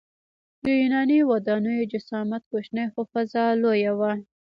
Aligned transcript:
د 0.63 0.65
یوناني 0.79 1.19
ودانیو 1.29 1.89
جسامت 1.91 2.41
کوچنی 2.51 2.85
خو 2.93 3.01
فضا 3.11 3.45
لویه 3.61 3.91
وه. 3.99 4.11